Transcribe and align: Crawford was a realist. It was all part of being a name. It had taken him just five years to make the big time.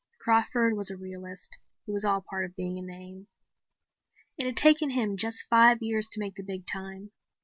Crawford 0.19 0.73
was 0.75 0.89
a 0.89 0.97
realist. 0.97 1.59
It 1.87 1.91
was 1.91 2.03
all 2.03 2.25
part 2.27 2.43
of 2.45 2.55
being 2.55 2.79
a 2.79 2.81
name. 2.81 3.27
It 4.35 4.47
had 4.47 4.57
taken 4.57 4.89
him 4.89 5.15
just 5.15 5.45
five 5.47 5.77
years 5.83 6.09
to 6.13 6.19
make 6.19 6.33
the 6.33 6.41
big 6.41 6.65
time. 6.65 7.11